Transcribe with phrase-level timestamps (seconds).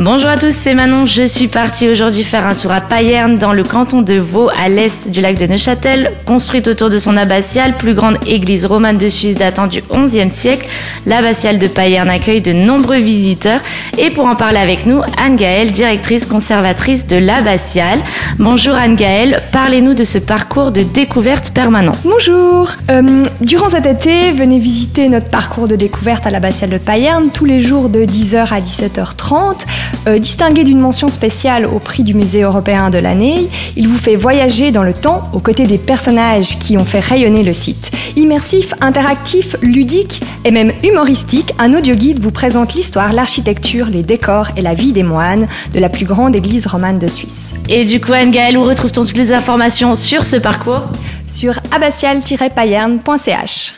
[0.00, 1.06] Bonjour à tous, c'est Manon.
[1.06, 4.68] Je suis partie aujourd'hui faire un tour à Payerne, dans le canton de Vaud, à
[4.68, 6.12] l'est du lac de Neuchâtel.
[6.24, 10.68] Construite autour de son abbatiale, plus grande église romane de Suisse datant du XIe siècle,
[11.04, 13.58] l'abbatiale de Payerne accueille de nombreux visiteurs.
[13.98, 17.98] Et pour en parler avec nous, Anne Gaëlle, directrice conservatrice de l'abbatiale.
[18.38, 21.96] Bonjour Anne Gaëlle, parlez-nous de ce parcours de découverte permanent.
[22.04, 22.70] Bonjour.
[22.88, 27.46] Euh, durant cet été, venez visiter notre parcours de découverte à l'abbatiale de Payerne tous
[27.46, 29.56] les jours de 10h à 17h30.
[30.06, 34.16] Euh, distingué d'une mention spéciale au prix du musée européen de l'année, il vous fait
[34.16, 37.90] voyager dans le temps aux côtés des personnages qui ont fait rayonner le site.
[38.16, 44.48] Immersif, interactif, ludique et même humoristique, un audio guide vous présente l'histoire, l'architecture, les décors
[44.56, 47.54] et la vie des moines de la plus grande église romane de Suisse.
[47.68, 50.82] Et du coup, Anne-Gaëlle, où retrouve-t-on toutes les informations sur ce parcours?
[51.28, 53.74] Sur abbatial-payerne.ch.